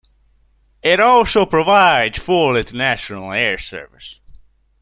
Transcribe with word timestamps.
It 0.81 0.99
also 0.99 1.45
provides 1.45 2.17
full 2.17 2.57
international 2.57 3.33
air 3.33 3.59
service. 3.59 4.19